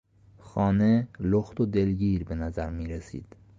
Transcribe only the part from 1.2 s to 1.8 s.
لخت و